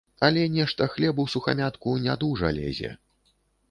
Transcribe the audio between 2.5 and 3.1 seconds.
лезе.